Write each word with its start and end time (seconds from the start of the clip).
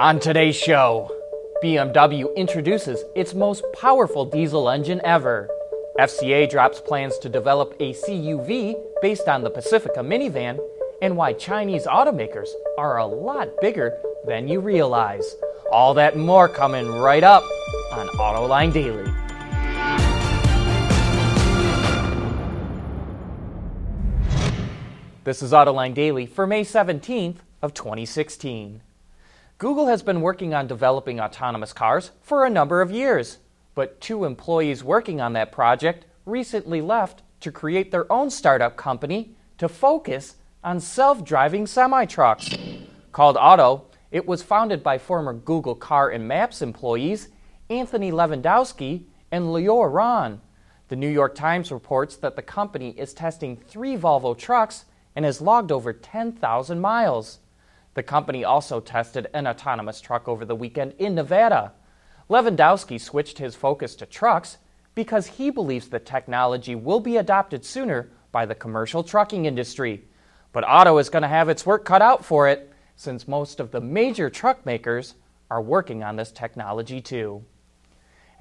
On 0.00 0.18
today's 0.18 0.56
show, 0.56 1.14
BMW 1.62 2.34
introduces 2.34 3.04
its 3.14 3.34
most 3.34 3.62
powerful 3.78 4.24
diesel 4.24 4.70
engine 4.70 4.98
ever. 5.04 5.46
FCA 5.98 6.48
drops 6.48 6.80
plans 6.80 7.18
to 7.18 7.28
develop 7.28 7.74
a 7.80 7.92
CUV 7.92 8.82
based 9.02 9.28
on 9.28 9.42
the 9.42 9.50
Pacifica 9.50 10.00
minivan, 10.00 10.58
and 11.02 11.18
why 11.18 11.34
Chinese 11.34 11.84
automakers 11.84 12.48
are 12.78 12.96
a 12.96 13.04
lot 13.04 13.50
bigger 13.60 13.92
than 14.26 14.48
you 14.48 14.60
realize. 14.60 15.36
All 15.70 15.92
that 15.92 16.14
and 16.14 16.24
more 16.24 16.48
coming 16.48 16.88
right 16.88 17.22
up 17.22 17.42
on 17.92 18.08
Autoline 18.16 18.72
Daily. 18.72 19.04
This 25.24 25.42
is 25.42 25.52
Autoline 25.52 25.92
Daily 25.92 26.24
for 26.24 26.46
May 26.46 26.64
17th 26.64 27.40
of 27.60 27.74
2016. 27.74 28.80
Google 29.60 29.88
has 29.88 30.02
been 30.02 30.22
working 30.22 30.54
on 30.54 30.66
developing 30.66 31.20
autonomous 31.20 31.74
cars 31.74 32.12
for 32.22 32.46
a 32.46 32.50
number 32.50 32.80
of 32.80 32.90
years, 32.90 33.36
but 33.74 34.00
two 34.00 34.24
employees 34.24 34.82
working 34.82 35.20
on 35.20 35.34
that 35.34 35.52
project 35.52 36.06
recently 36.24 36.80
left 36.80 37.20
to 37.40 37.52
create 37.52 37.90
their 37.90 38.10
own 38.10 38.30
startup 38.30 38.78
company 38.78 39.36
to 39.58 39.68
focus 39.68 40.36
on 40.64 40.80
self-driving 40.80 41.66
semi-trucks. 41.66 42.56
Called 43.12 43.36
Otto, 43.36 43.84
it 44.10 44.26
was 44.26 44.42
founded 44.42 44.82
by 44.82 44.96
former 44.96 45.34
Google 45.34 45.74
Car 45.74 46.08
and 46.08 46.26
Maps 46.26 46.62
employees 46.62 47.28
Anthony 47.68 48.10
Levandowski 48.10 49.04
and 49.30 49.44
Lior 49.44 49.92
Ron. 49.92 50.40
The 50.88 50.96
New 50.96 51.10
York 51.10 51.34
Times 51.34 51.70
reports 51.70 52.16
that 52.16 52.34
the 52.34 52.40
company 52.40 52.98
is 52.98 53.12
testing 53.12 53.58
three 53.58 53.94
Volvo 53.94 54.34
trucks 54.34 54.86
and 55.14 55.26
has 55.26 55.42
logged 55.42 55.70
over 55.70 55.92
10,000 55.92 56.80
miles. 56.80 57.40
The 58.00 58.04
company 58.04 58.44
also 58.44 58.80
tested 58.80 59.28
an 59.34 59.46
autonomous 59.46 60.00
truck 60.00 60.26
over 60.26 60.46
the 60.46 60.56
weekend 60.56 60.94
in 60.96 61.14
Nevada. 61.14 61.74
Levandowski 62.30 62.98
switched 62.98 63.36
his 63.36 63.54
focus 63.54 63.94
to 63.96 64.06
trucks 64.06 64.56
because 64.94 65.26
he 65.26 65.50
believes 65.50 65.88
the 65.88 65.98
technology 65.98 66.74
will 66.74 67.00
be 67.00 67.18
adopted 67.18 67.62
sooner 67.62 68.10
by 68.32 68.46
the 68.46 68.54
commercial 68.54 69.04
trucking 69.04 69.44
industry. 69.44 70.02
But 70.54 70.64
Otto 70.64 70.96
is 70.96 71.10
going 71.10 71.24
to 71.24 71.28
have 71.28 71.50
its 71.50 71.66
work 71.66 71.84
cut 71.84 72.00
out 72.00 72.24
for 72.24 72.48
it 72.48 72.72
since 72.96 73.28
most 73.28 73.60
of 73.60 73.70
the 73.70 73.82
major 73.82 74.30
truck 74.30 74.64
makers 74.64 75.14
are 75.50 75.60
working 75.60 76.02
on 76.02 76.16
this 76.16 76.32
technology 76.32 77.02
too. 77.02 77.44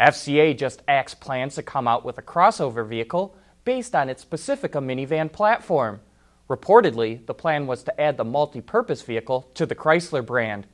FCA 0.00 0.56
just 0.56 0.84
axed 0.86 1.18
plans 1.18 1.56
to 1.56 1.64
come 1.64 1.88
out 1.88 2.04
with 2.04 2.16
a 2.16 2.22
crossover 2.22 2.88
vehicle 2.88 3.34
based 3.64 3.96
on 3.96 4.08
its 4.08 4.24
Pacifica 4.24 4.78
minivan 4.78 5.32
platform. 5.32 5.98
Reportedly, 6.48 7.24
the 7.26 7.34
plan 7.34 7.66
was 7.66 7.82
to 7.82 8.00
add 8.00 8.16
the 8.16 8.24
multi 8.24 8.60
purpose 8.60 9.02
vehicle 9.02 9.50
to 9.54 9.66
the 9.66 9.74
Chrysler 9.74 10.24
brand. 10.24 10.66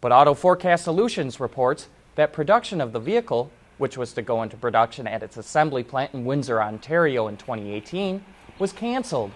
But 0.00 0.12
Auto 0.12 0.32
Forecast 0.32 0.84
Solutions 0.84 1.38
reports 1.38 1.88
that 2.14 2.32
production 2.32 2.80
of 2.80 2.92
the 2.92 3.00
vehicle, 3.00 3.50
which 3.76 3.98
was 3.98 4.12
to 4.14 4.22
go 4.22 4.42
into 4.42 4.56
production 4.56 5.06
at 5.06 5.22
its 5.22 5.36
assembly 5.36 5.82
plant 5.82 6.14
in 6.14 6.24
Windsor, 6.24 6.62
Ontario 6.62 7.28
in 7.28 7.36
2018, 7.36 8.24
was 8.58 8.72
canceled. 8.72 9.30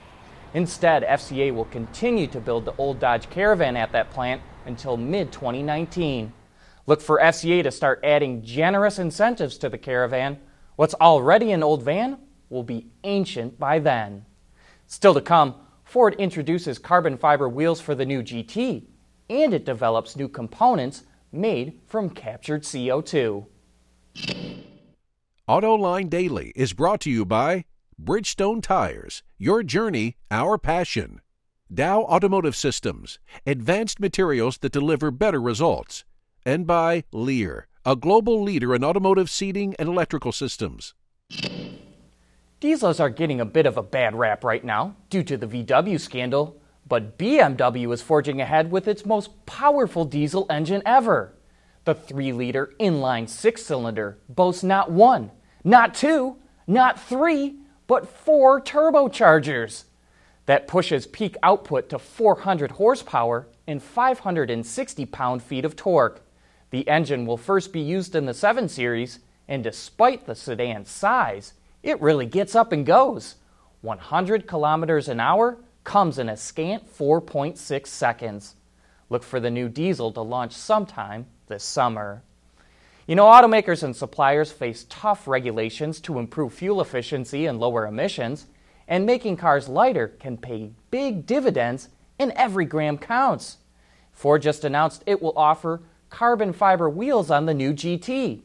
Instead, 0.55 1.03
FCA 1.03 1.55
will 1.55 1.67
continue 1.67 2.27
to 2.27 2.41
build 2.41 2.65
the 2.65 2.75
old 2.77 2.99
Dodge 2.99 3.29
Caravan 3.29 3.77
at 3.77 3.93
that 3.93 4.11
plant 4.11 4.41
until 4.67 4.97
mid 4.97 5.31
2019. 5.31 6.33
Look 6.87 7.01
for 7.01 7.21
FCA 7.21 7.63
to 7.63 7.71
start 7.71 8.01
adding 8.03 8.43
generous 8.43 8.99
incentives 8.99 9.59
to 9.59 9.69
the 9.69 9.79
Caravan. 9.79 10.39
What's 10.77 10.95
already 10.95 11.53
an 11.53 11.63
old 11.63 11.83
van 11.83 12.19
will 12.49 12.65
be 12.65 12.87
ancient 13.05 13.59
by 13.59 13.79
then. 13.79 14.25
Still 14.87 15.15
to 15.15 15.21
come, 15.21 15.55
Ford 15.93 16.15
introduces 16.19 16.79
carbon 16.79 17.19
fiber 17.19 17.51
wheels 17.51 17.79
for 17.79 17.95
the 17.95 18.07
new 18.07 18.23
GT, 18.23 18.87
and 19.29 19.53
it 19.53 19.67
develops 19.67 20.17
new 20.17 20.27
components 20.27 21.03
made 21.33 21.81
from 21.87 22.09
captured 22.09 22.63
CO2. 22.63 23.45
AutoLine 25.47 26.09
Daily 26.09 26.51
is 26.57 26.73
brought 26.73 27.03
to 27.03 27.11
you 27.11 27.27
by 27.27 27.67
Bridgestone 28.03 28.63
Tires, 28.63 29.23
your 29.37 29.63
journey, 29.63 30.17
our 30.31 30.57
passion. 30.57 31.21
Dow 31.71 32.05
Automotive 32.05 32.57
Systems, 32.57 33.19
advanced 33.47 34.01
materials 34.01 34.57
that 34.63 34.73
deliver 34.73 35.11
better 35.11 35.43
results. 35.43 36.07
And 36.47 36.67
by 36.67 37.05
Lear, 37.13 37.69
a 37.85 37.97
global 37.97 38.43
leader 38.43 38.75
in 38.75 38.83
automotive 38.83 39.29
seating 39.29 39.75
and 39.79 39.91
electrical 39.91 40.33
systems. 40.33 40.95
Diesels 42.63 43.01
are 43.01 43.11
getting 43.11 43.41
a 43.41 43.45
bit 43.45 43.67
of 43.67 43.77
a 43.77 43.83
bad 43.83 44.15
rap 44.15 44.45
right 44.45 44.63
now 44.63 44.95
due 45.11 45.25
to 45.25 45.37
the 45.37 45.49
VW 45.49 45.99
scandal, 45.99 46.63
but 46.87 47.19
BMW 47.19 47.93
is 47.93 48.03
forging 48.03 48.41
ahead 48.41 48.71
with 48.71 48.87
its 48.87 49.05
most 49.05 49.45
powerful 49.47 50.05
diesel 50.05 50.47
engine 50.49 50.81
ever. 50.87 51.35
The 51.87 51.97
3 51.97 52.33
liter 52.33 52.73
inline 52.79 53.29
six 53.29 53.65
cylinder 53.65 54.19
boasts 54.29 54.63
not 54.63 54.93
one, 54.93 55.33
not 55.65 55.93
two, 55.93 56.37
not 56.69 57.01
three, 57.01 57.57
but 57.89 58.09
four 58.09 58.61
turbochargers. 58.61 59.87
That 60.47 60.69
pushes 60.69 61.09
peak 61.09 61.37
output 61.43 61.89
to 61.89 61.99
400 61.99 62.71
horsepower 62.71 63.49
and 63.67 63.83
560 63.83 65.07
pound 65.07 65.43
feet 65.43 65.65
of 65.65 65.75
torque. 65.75 66.23
The 66.71 66.87
engine 66.87 67.27
will 67.27 67.37
first 67.37 67.73
be 67.73 67.81
used 67.81 68.15
in 68.15 68.27
the 68.27 68.33
7 68.33 68.69
Series, 68.69 69.19
and 69.49 69.65
despite 69.65 70.27
the 70.27 70.37
sedan's 70.37 70.91
size, 70.91 71.55
it 71.83 72.01
really 72.01 72.27
gets 72.27 72.55
up 72.55 72.73
and 72.73 72.87
goes. 72.87 73.37
100 73.81 74.47
kilometers 74.47 75.09
an 75.09 75.21
hour 75.21 75.59
comes 75.85 76.19
in 76.19 76.29
a 76.29 76.37
scant 76.37 76.87
4.6 76.97 77.87
seconds. 77.87 78.55
Look 79.11 79.23
for 79.23 79.41
the 79.41 79.51
new 79.51 79.69
diesel 79.69 80.13
to 80.13 80.23
launch 80.23 80.53
sometime 80.53 81.27
this 81.49 81.65
summer. 81.65 82.23
You 83.07 83.17
know, 83.17 83.25
automakers 83.25 83.83
and 83.83 83.95
suppliers 83.95 84.53
face 84.53 84.87
tough 84.89 85.27
regulations 85.27 86.01
to 86.03 86.19
improve 86.19 86.55
fuel 86.55 86.81
efficiency 86.81 87.47
and 87.47 87.59
lower 87.59 87.87
emissions, 87.87 88.47
and 88.87 89.05
making 89.05 89.37
cars 89.37 89.69
lighter 89.69 90.09
can 90.09 90.37
pay 90.37 90.71
big 90.91 91.27
dividends, 91.27 91.89
and 92.19 92.31
every 92.37 92.65
gram 92.65 92.97
counts. 92.97 93.59
Ford 94.13 94.43
just 94.43 94.65
announced 94.65 95.03
it 95.07 95.21
will 95.21 95.37
offer 95.37 95.83
carbon 96.11 96.53
fiber 96.53 96.89
wheels 96.89 97.31
on 97.31 97.47
the 97.47 97.55
new 97.55 97.73
GT. 97.73 98.43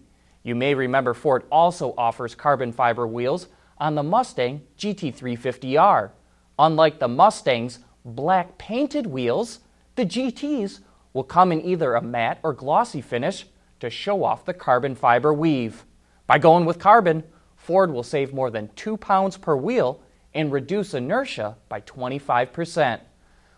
You 0.47 0.55
may 0.55 0.75
remember 0.75 1.13
Ford 1.13 1.43
also 1.51 1.93
offers 1.97 2.33
carbon 2.33 2.71
fiber 2.71 3.05
wheels 3.05 3.47
on 3.79 3.95
the 3.95 4.01
Mustang 4.01 4.61
GT350R. 4.77 6.11
Unlike 6.57 6.99
the 6.99 7.09
Mustang's 7.09 7.79
black 8.05 8.57
painted 8.57 9.07
wheels, 9.07 9.59
the 9.95 10.05
GTs 10.05 10.79
will 11.11 11.25
come 11.25 11.51
in 11.51 11.61
either 11.65 11.95
a 11.95 12.01
matte 12.01 12.39
or 12.43 12.53
glossy 12.53 13.01
finish 13.01 13.45
to 13.81 13.89
show 13.89 14.23
off 14.23 14.45
the 14.45 14.53
carbon 14.53 14.95
fiber 14.95 15.33
weave. 15.33 15.83
By 16.27 16.39
going 16.39 16.63
with 16.63 16.79
carbon, 16.79 17.25
Ford 17.57 17.91
will 17.91 18.01
save 18.01 18.33
more 18.33 18.49
than 18.49 18.69
2 18.77 18.95
pounds 18.95 19.35
per 19.35 19.57
wheel 19.57 19.99
and 20.33 20.49
reduce 20.49 20.93
inertia 20.93 21.57
by 21.67 21.81
25%. 21.81 23.01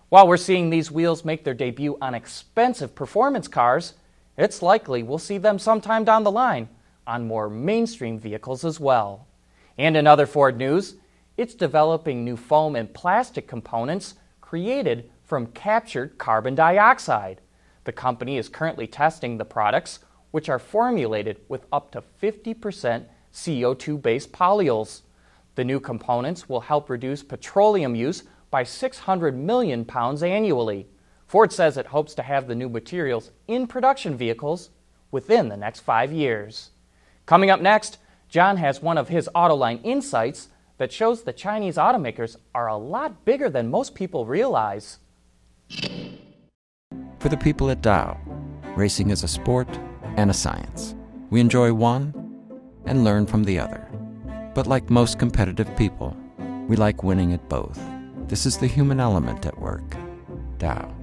While 0.10 0.28
we're 0.28 0.38
seeing 0.38 0.72
these 0.72 0.90
wheels 0.90 1.24
make 1.24 1.44
their 1.44 1.54
debut 1.54 2.00
on 2.02 2.16
expensive 2.16 2.96
performance 2.96 3.48
cars, 3.48 3.94
it's 4.36 4.64
likely 4.64 5.04
we'll 5.04 5.20
see 5.20 5.38
them 5.38 5.60
sometime 5.60 6.04
down 6.04 6.24
the 6.24 6.32
line 6.32 6.68
on 7.10 7.28
more 7.28 7.50
mainstream 7.50 8.20
vehicles 8.20 8.64
as 8.64 8.80
well. 8.80 9.28
And 9.80 9.98
in 9.98 10.06
other 10.06 10.28
Ford 10.28 10.58
news, 10.58 10.96
it's 11.38 11.56
developing 11.56 12.24
new 12.24 12.38
foam 12.38 12.76
and 12.76 12.94
plastic 12.94 13.48
components 13.48 14.14
created 14.42 15.10
from 15.24 15.48
captured 15.48 16.18
carbon 16.20 16.54
dioxide. 16.54 17.42
The 17.86 17.92
company 17.92 18.38
is 18.38 18.48
currently 18.48 18.86
testing 18.86 19.38
the 19.38 19.46
products, 19.46 20.00
which 20.30 20.50
are 20.50 20.60
formulated 20.60 21.40
with 21.48 21.66
up 21.72 21.92
to 21.94 22.04
50% 22.22 23.06
CO2 23.34 24.02
based 24.02 24.32
polyols. 24.32 25.02
The 25.56 25.64
new 25.64 25.80
components 25.80 26.48
will 26.48 26.62
help 26.62 26.90
reduce 26.90 27.24
petroleum 27.24 27.96
use 27.96 28.24
by 28.52 28.64
600 28.64 29.36
million 29.36 29.84
pounds 29.84 30.22
annually. 30.22 30.88
Ford 31.26 31.52
says 31.52 31.78
it 31.78 31.88
hopes 31.88 32.14
to 32.16 32.24
have 32.24 32.48
the 32.48 32.56
new 32.56 32.70
materials 32.70 33.32
in 33.48 33.66
production 33.66 34.16
vehicles 34.16 34.70
within 35.10 35.50
the 35.50 35.58
next 35.58 35.80
five 35.80 36.12
years. 36.12 36.70
Coming 37.30 37.52
up 37.52 37.62
next, 37.62 38.00
John 38.28 38.58
has 38.58 38.82
one 38.82 38.98
of 38.98 39.10
his 39.10 39.30
Autoline 39.36 39.82
insights 39.84 40.50
that 40.80 40.92
shows 40.92 41.22
the 41.22 41.32
Chinese 41.32 41.76
automakers 41.76 42.38
are 42.56 42.66
a 42.66 42.76
lot 42.76 43.24
bigger 43.24 43.52
than 43.52 43.70
most 43.70 43.94
people 43.94 44.26
realize. 44.26 44.98
For 47.20 47.30
the 47.30 47.38
people 47.38 47.70
at 47.70 47.84
Dow, 47.84 48.18
racing 48.76 49.12
is 49.12 49.22
a 49.24 49.28
sport 49.28 49.68
and 50.18 50.32
a 50.32 50.34
science. 50.34 50.96
We 51.30 51.40
enjoy 51.40 51.72
one 51.72 52.16
and 52.88 53.04
learn 53.04 53.28
from 53.28 53.44
the 53.44 53.60
other. 53.60 53.88
But 54.56 54.66
like 54.66 54.90
most 54.90 55.20
competitive 55.20 55.70
people, 55.78 56.18
we 56.68 56.78
like 56.78 57.04
winning 57.04 57.34
at 57.34 57.48
both. 57.48 57.80
This 58.28 58.48
is 58.48 58.58
the 58.58 58.66
human 58.66 59.00
element 59.00 59.46
at 59.46 59.62
work. 59.62 59.96
Dow. 60.58 60.99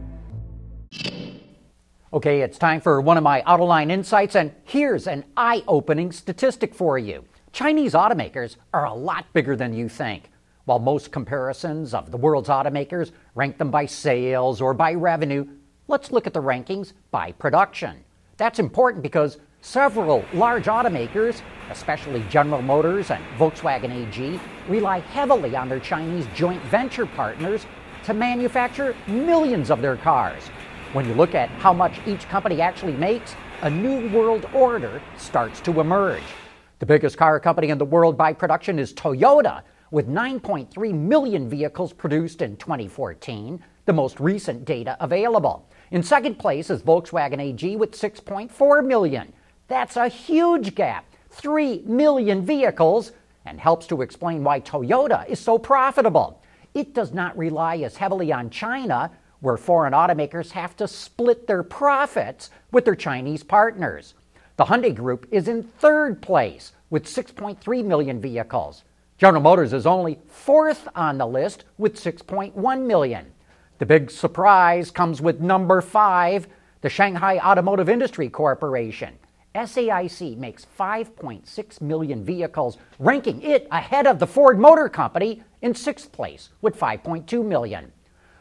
Okay, 2.16 2.40
it's 2.40 2.56
time 2.56 2.80
for 2.80 2.98
one 3.02 3.18
of 3.18 3.22
my 3.22 3.42
Autoline 3.42 3.92
insights, 3.92 4.36
and 4.36 4.50
here's 4.64 5.06
an 5.06 5.22
eye 5.36 5.62
opening 5.68 6.10
statistic 6.10 6.74
for 6.74 6.98
you. 6.98 7.22
Chinese 7.52 7.92
automakers 7.92 8.56
are 8.72 8.86
a 8.86 8.94
lot 8.94 9.30
bigger 9.34 9.54
than 9.54 9.74
you 9.74 9.86
think. 9.86 10.30
While 10.64 10.78
most 10.78 11.12
comparisons 11.12 11.92
of 11.92 12.10
the 12.10 12.16
world's 12.16 12.48
automakers 12.48 13.12
rank 13.34 13.58
them 13.58 13.70
by 13.70 13.84
sales 13.84 14.62
or 14.62 14.72
by 14.72 14.94
revenue, 14.94 15.46
Let's 15.88 16.10
look 16.10 16.26
at 16.26 16.34
the 16.34 16.42
rankings 16.42 16.94
by 17.12 17.30
production. 17.30 18.02
That's 18.38 18.58
important 18.58 19.04
because 19.04 19.38
several 19.60 20.24
large 20.34 20.64
automakers, 20.64 21.42
especially 21.70 22.24
General 22.28 22.60
Motors 22.60 23.12
and 23.12 23.24
Volkswagen 23.38 23.92
AG, 23.92 24.40
rely 24.68 24.98
heavily 24.98 25.54
on 25.54 25.68
their 25.68 25.78
Chinese 25.78 26.26
joint 26.34 26.60
venture 26.64 27.06
partners 27.06 27.66
to 28.02 28.14
manufacture 28.14 28.96
millions 29.06 29.70
of 29.70 29.80
their 29.80 29.96
cars. 29.96 30.50
When 30.96 31.06
you 31.06 31.12
look 31.12 31.34
at 31.34 31.50
how 31.50 31.74
much 31.74 32.00
each 32.06 32.26
company 32.26 32.62
actually 32.62 32.94
makes, 32.94 33.36
a 33.60 33.68
new 33.68 34.08
world 34.16 34.48
order 34.54 35.02
starts 35.18 35.60
to 35.60 35.80
emerge. 35.80 36.22
The 36.78 36.86
biggest 36.86 37.18
car 37.18 37.38
company 37.38 37.68
in 37.68 37.76
the 37.76 37.84
world 37.84 38.16
by 38.16 38.32
production 38.32 38.78
is 38.78 38.94
Toyota, 38.94 39.60
with 39.90 40.08
9.3 40.08 40.94
million 40.94 41.50
vehicles 41.50 41.92
produced 41.92 42.40
in 42.40 42.56
2014, 42.56 43.62
the 43.84 43.92
most 43.92 44.18
recent 44.20 44.64
data 44.64 44.96
available. 44.98 45.68
In 45.90 46.02
second 46.02 46.38
place 46.38 46.70
is 46.70 46.80
Volkswagen 46.80 47.42
AG 47.42 47.76
with 47.76 47.92
6.4 47.92 48.86
million. 48.86 49.34
That's 49.68 49.96
a 49.96 50.08
huge 50.08 50.74
gap, 50.74 51.04
3 51.28 51.82
million 51.84 52.40
vehicles, 52.42 53.12
and 53.44 53.60
helps 53.60 53.86
to 53.88 54.00
explain 54.00 54.42
why 54.42 54.60
Toyota 54.60 55.28
is 55.28 55.40
so 55.40 55.58
profitable. 55.58 56.40
It 56.72 56.94
does 56.94 57.12
not 57.12 57.36
rely 57.36 57.76
as 57.80 57.98
heavily 57.98 58.32
on 58.32 58.48
China, 58.48 59.10
where 59.40 59.56
foreign 59.56 59.92
automakers 59.92 60.52
have 60.52 60.76
to 60.76 60.88
split 60.88 61.46
their 61.46 61.62
profits 61.62 62.50
with 62.72 62.84
their 62.84 62.94
Chinese 62.94 63.42
partners. 63.42 64.14
The 64.56 64.64
Hyundai 64.64 64.94
Group 64.94 65.26
is 65.30 65.48
in 65.48 65.62
third 65.62 66.22
place 66.22 66.72
with 66.90 67.04
6.3 67.04 67.84
million 67.84 68.20
vehicles. 68.20 68.84
General 69.18 69.42
Motors 69.42 69.72
is 69.72 69.86
only 69.86 70.18
fourth 70.28 70.88
on 70.94 71.18
the 71.18 71.26
list 71.26 71.64
with 71.78 71.96
6.1 71.96 72.86
million. 72.86 73.32
The 73.78 73.86
big 73.86 74.10
surprise 74.10 74.90
comes 74.90 75.20
with 75.20 75.40
number 75.40 75.80
five, 75.80 76.48
the 76.80 76.88
Shanghai 76.88 77.38
Automotive 77.38 77.88
Industry 77.88 78.28
Corporation. 78.28 79.18
SAIC 79.54 80.36
makes 80.36 80.66
5.6 80.78 81.80
million 81.80 82.24
vehicles, 82.24 82.76
ranking 82.98 83.40
it 83.42 83.66
ahead 83.70 84.06
of 84.06 84.18
the 84.18 84.26
Ford 84.26 84.58
Motor 84.58 84.88
Company 84.88 85.42
in 85.62 85.74
sixth 85.74 86.12
place 86.12 86.50
with 86.60 86.78
5.2 86.78 87.44
million. 87.44 87.92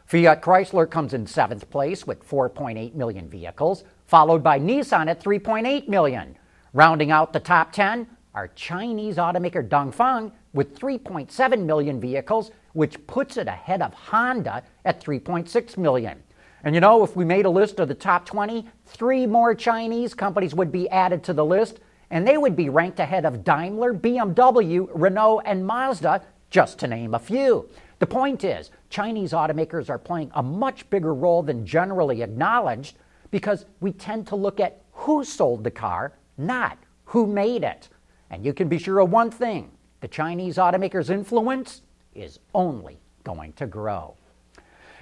Fiat 0.05 0.43
Chrysler 0.43 0.87
comes 0.87 1.15
in 1.15 1.25
seventh 1.25 1.67
place 1.71 2.05
with 2.05 2.27
4.8 2.29 2.93
million 2.93 3.27
vehicles, 3.27 3.83
followed 4.05 4.43
by 4.43 4.59
Nissan 4.59 5.09
at 5.09 5.19
3.8 5.19 5.87
million. 5.87 6.37
Rounding 6.73 7.09
out 7.09 7.33
the 7.33 7.39
top 7.39 7.71
10 7.71 8.05
are 8.35 8.49
Chinese 8.49 9.15
automaker 9.15 9.67
Dongfeng 9.67 10.31
with 10.53 10.77
3.7 10.77 11.65
million 11.65 11.99
vehicles, 11.99 12.51
which 12.73 13.07
puts 13.07 13.37
it 13.37 13.47
ahead 13.47 13.81
of 13.81 13.95
Honda 13.95 14.61
at 14.83 15.03
3.6 15.03 15.75
million. 15.77 16.21
And 16.63 16.75
you 16.75 16.81
know, 16.81 17.03
if 17.03 17.15
we 17.15 17.25
made 17.25 17.45
a 17.45 17.49
list 17.49 17.79
of 17.79 17.87
the 17.87 17.95
top 17.95 18.27
20, 18.27 18.67
three 18.85 19.25
more 19.25 19.55
Chinese 19.55 20.13
companies 20.13 20.53
would 20.53 20.71
be 20.71 20.87
added 20.89 21.23
to 21.23 21.33
the 21.33 21.45
list, 21.45 21.79
and 22.11 22.27
they 22.27 22.37
would 22.37 22.55
be 22.55 22.69
ranked 22.69 22.99
ahead 22.99 23.25
of 23.25 23.43
Daimler, 23.43 23.93
BMW, 23.93 24.87
Renault, 24.93 25.41
and 25.45 25.65
Mazda, 25.65 26.21
just 26.51 26.77
to 26.79 26.87
name 26.87 27.15
a 27.15 27.19
few. 27.19 27.67
The 27.99 28.07
point 28.07 28.43
is, 28.43 28.71
Chinese 28.89 29.31
automakers 29.31 29.89
are 29.89 29.97
playing 29.97 30.31
a 30.35 30.43
much 30.43 30.89
bigger 30.89 31.13
role 31.13 31.41
than 31.43 31.65
generally 31.65 32.21
acknowledged 32.21 32.97
because 33.31 33.65
we 33.79 33.91
tend 33.91 34.27
to 34.27 34.35
look 34.35 34.59
at 34.59 34.81
who 34.91 35.23
sold 35.23 35.63
the 35.63 35.71
car, 35.71 36.13
not 36.37 36.77
who 37.05 37.25
made 37.25 37.63
it. 37.63 37.89
And 38.29 38.45
you 38.45 38.53
can 38.53 38.67
be 38.67 38.77
sure 38.77 38.99
of 38.99 39.11
one 39.11 39.31
thing 39.31 39.71
the 40.01 40.07
Chinese 40.07 40.57
automakers' 40.57 41.09
influence 41.09 41.81
is 42.13 42.39
only 42.53 42.99
going 43.23 43.53
to 43.53 43.65
grow. 43.65 44.15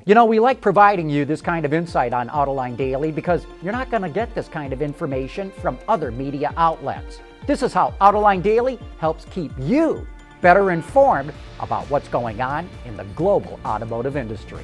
You 0.06 0.16
know, 0.16 0.26
we 0.26 0.40
like 0.40 0.60
providing 0.60 1.10
you 1.10 1.24
this 1.24 1.42
kind 1.42 1.66
of 1.66 1.74
insight 1.74 2.14
on 2.14 2.28
Autoline 2.30 2.76
Daily 2.76 3.12
because 3.12 3.46
you're 3.62 3.72
not 3.72 3.90
going 3.90 4.04
to 4.04 4.10
get 4.10 4.34
this 4.36 4.48
kind 4.48 4.74
of 4.74 4.82
information 4.82 5.52
from 5.62 5.80
other 5.88 6.12
media 6.12 6.54
outlets. 6.58 7.20
This 7.48 7.64
is 7.64 7.74
how 7.74 7.94
Autoline 8.02 8.44
Daily 8.44 8.80
helps 8.98 9.26
keep 9.26 9.52
you 9.60 10.06
better 10.42 10.72
informed 10.72 11.34
about 11.64 11.90
what's 11.90 12.08
going 12.08 12.42
on 12.42 12.70
in 12.86 12.96
the 12.96 13.06
global 13.16 13.60
automotive 13.66 14.16
industry. 14.16 14.64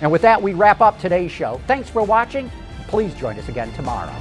And 0.00 0.10
with 0.10 0.22
that, 0.22 0.42
we 0.42 0.52
wrap 0.52 0.80
up 0.80 0.98
today's 0.98 1.30
show. 1.30 1.60
Thanks 1.66 1.88
for 1.88 2.02
watching. 2.02 2.50
Please 2.88 3.14
join 3.14 3.38
us 3.38 3.48
again 3.48 3.72
tomorrow. 3.74 4.12